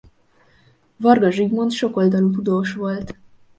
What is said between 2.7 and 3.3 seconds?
volt.